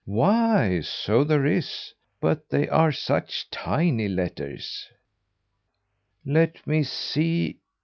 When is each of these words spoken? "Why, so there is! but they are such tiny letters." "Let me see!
"Why, 0.05 0.81
so 0.83 1.23
there 1.23 1.45
is! 1.45 1.93
but 2.19 2.49
they 2.49 2.67
are 2.67 2.91
such 2.91 3.47
tiny 3.51 4.07
letters." 4.07 4.89
"Let 6.25 6.65
me 6.65 6.81
see! 6.81 7.59